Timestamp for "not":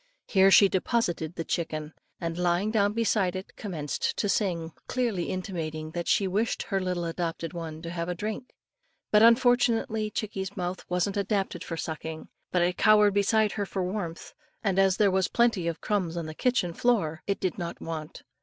17.59-17.79